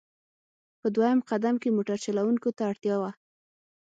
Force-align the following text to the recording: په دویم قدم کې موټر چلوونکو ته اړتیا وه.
په 0.79 0.87
دویم 0.95 1.19
قدم 1.29 1.55
کې 1.61 1.75
موټر 1.77 1.97
چلوونکو 2.05 2.49
ته 2.57 2.63
اړتیا 2.71 2.95
وه. 3.01 3.11